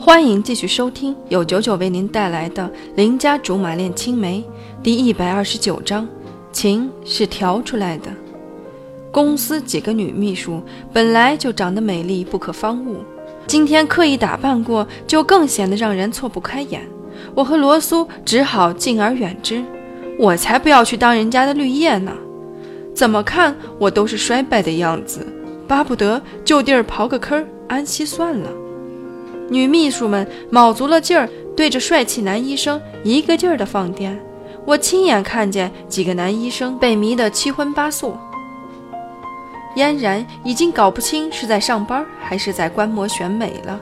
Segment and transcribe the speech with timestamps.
[0.00, 2.62] 欢迎继续收听由九九为您带来的
[2.94, 4.38] 《邻家竹马恋青梅》
[4.82, 6.06] 第一百二十九章。
[6.52, 8.08] 情是调出来的。
[9.10, 12.98] 公司几个女秘书本来就长得美丽不可方物，
[13.48, 16.88] 今天刻意打扮过，就更显得让人错不开眼。
[17.34, 19.64] 我和罗苏只好敬而远之。
[20.16, 22.12] 我才不要去当人家的绿叶呢！
[22.94, 25.26] 怎么看我都是衰败的样子，
[25.66, 28.48] 巴不得就地儿刨个坑安息算了。
[29.48, 34.18] 女秘书们卯足了劲儿，对着帅气男医生一个劲儿的放电。
[34.64, 38.14] 我亲眼看见几个男医生被迷得七荤八素，
[39.76, 43.80] 嫣然已经搞不清是在上班还是在观摩选美了。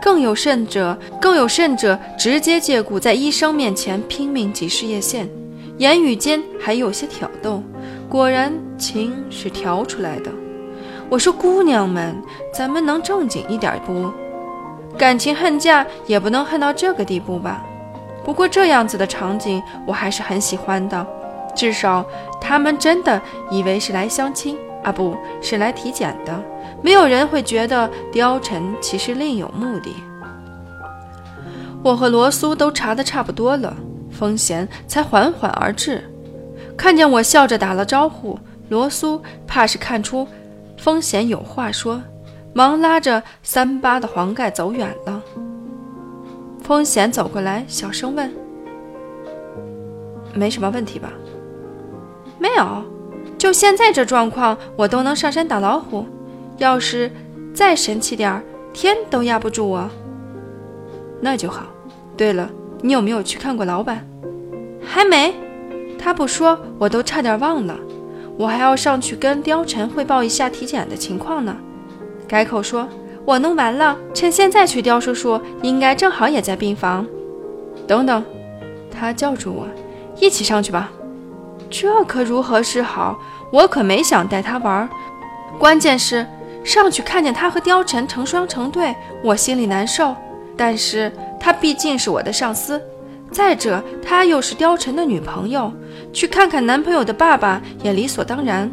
[0.00, 5.28] 更有甚者，更有甚者，直接借故在医生面前拼命挤事业线，
[5.78, 7.62] 言语间还有些挑逗。
[8.08, 10.30] 果然，情是调出来的。
[11.08, 12.14] 我说，姑娘们，
[12.54, 14.10] 咱们能正经一点不？
[14.98, 17.64] 感情恨嫁也不能恨到这个地步吧？
[18.24, 21.06] 不过这样子的场景我还是很喜欢的，
[21.54, 22.04] 至少
[22.40, 26.38] 他们真的以为是来相亲啊，不是来体检的。
[26.82, 29.94] 没有人会觉得貂蝉其实另有目的。
[31.82, 33.74] 我和罗苏都查得差不多了，
[34.10, 36.04] 风贤才缓缓而至，
[36.76, 40.28] 看见我笑着打了招呼，罗苏怕是看出
[40.76, 42.02] 风贤有话说，
[42.52, 45.22] 忙拉着三八的黄盖走远了。
[46.62, 48.32] 风贤走过来，小声问
[50.34, 51.12] ：“没什么问题吧
[52.38, 52.84] ？”“没有，
[53.38, 56.06] 就现在这状况，我都能上山打老虎。
[56.58, 57.10] 要是
[57.54, 59.88] 再神气点儿，天都压不住我。
[61.20, 61.66] ”“那就好。
[62.16, 62.50] 对了，
[62.82, 64.06] 你有没有去看过老板
[64.84, 65.34] ？”“还没。
[65.98, 67.76] 他不说，我都差点忘了。
[68.36, 71.56] 我还要上去跟貂蝉汇报一下体检的情况呢。”
[72.30, 72.88] 改口说。
[73.26, 77.06] 我弄完了，趁现在去，刁叔叔应该正好也在病房。
[77.86, 78.24] 等等，
[78.90, 79.68] 他叫住我，
[80.18, 80.90] 一起上去吧。
[81.68, 83.20] 这可如何是好？
[83.52, 84.88] 我可没想带他玩。
[85.58, 86.26] 关键是
[86.64, 90.16] 上去看见他和貂蝉成双成对，我心里难受。
[90.56, 92.80] 但是他毕竟是我的上司，
[93.30, 95.70] 再者他又是貂蝉的女朋友，
[96.12, 98.68] 去看看男朋友的爸爸也理所当然。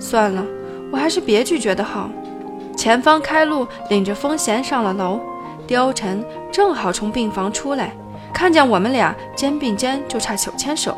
[0.00, 0.44] 算了，
[0.90, 2.10] 我还是别拒绝的好。
[2.84, 5.18] 前方开路，领着风贤上了楼。
[5.66, 6.22] 貂蝉
[6.52, 7.96] 正好从病房出来，
[8.30, 10.94] 看见我们俩肩并肩，就差手牵手，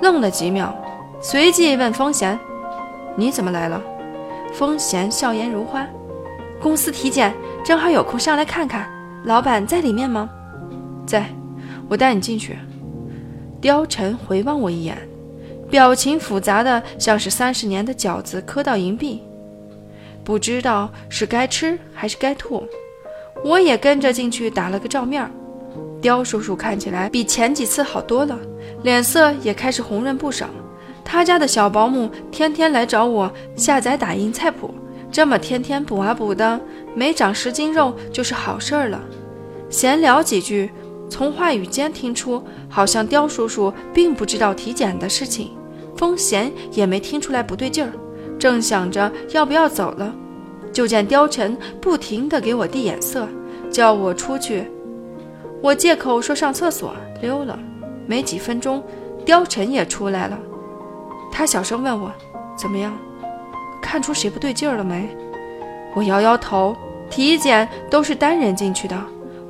[0.00, 0.74] 愣了几秒，
[1.20, 2.40] 随即问风贤
[3.16, 3.82] ：“你怎么来了？”
[4.54, 5.86] 风贤笑颜如花
[6.58, 8.88] ：“公司体检，正好有空上来看看。
[9.24, 10.30] 老板在里面吗
[11.06, 11.26] ？”“在，
[11.86, 12.56] 我带你进去。”
[13.60, 14.96] 貂蝉回望我一眼，
[15.68, 19.22] 表情复杂的像是三十年的饺子磕到银币。
[20.30, 22.64] 不知道是该吃还是该吐，
[23.44, 25.28] 我也跟着进去打了个照面儿。
[26.00, 28.38] 刁叔叔看起来比前几次好多了，
[28.84, 30.48] 脸色也开始红润不少。
[31.04, 34.72] 他家的小保姆天天来找我下载打印菜谱，
[35.10, 36.60] 这么天天补啊补的，
[36.94, 39.02] 没长十斤肉就是好事儿了。
[39.68, 40.70] 闲聊几句，
[41.08, 45.50] 从话语间听出，好像刁叔叔并不知道体检的事情，
[45.96, 47.90] 风贤也没听出来不对劲儿。
[48.38, 50.14] 正想着要不要走了，
[50.72, 53.26] 就见貂蝉不停地给我递眼色，
[53.70, 54.70] 叫我出去。
[55.62, 57.58] 我借口说上厕所溜了。
[58.06, 58.82] 没几分钟，
[59.24, 60.38] 貂蝉也出来了。
[61.30, 62.10] 他小声问我
[62.58, 62.96] ：“怎么样？
[63.80, 65.08] 看出谁不对劲儿了没？”
[65.94, 66.76] 我摇摇头。
[67.08, 68.96] 体检都是单人进去的，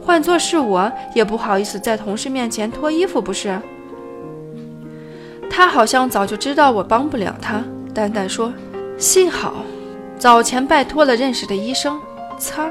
[0.02, 3.60] 换做是我，也不好意思在同事面前脱衣服，不是？
[5.50, 7.62] 他好像早就知道我帮不了他，
[7.94, 8.50] 淡淡说。
[8.97, 9.56] 幸好，
[10.20, 11.98] 早前拜托了认识的医生。
[12.38, 12.70] 擦，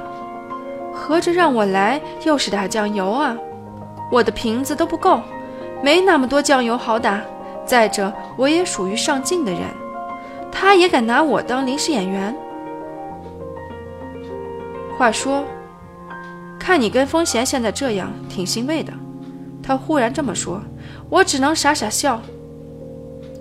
[0.94, 3.36] 合着让我来又是打酱油啊！
[4.12, 5.20] 我的瓶子都不够，
[5.82, 7.20] 没那么多酱油好打。
[7.66, 9.62] 再者，我也属于上镜的人，
[10.52, 12.36] 他也敢拿我当临时演员。
[14.96, 15.44] 话说，
[16.60, 18.94] 看你跟风贤现在这样，挺欣慰的。
[19.64, 20.62] 他忽然这么说，
[21.10, 22.22] 我只能傻傻笑。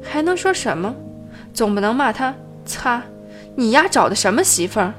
[0.02, 0.94] 还能说什么？
[1.52, 2.34] 总不能骂他。
[2.66, 3.02] 擦，
[3.58, 4.94] 你丫找的什么媳妇儿？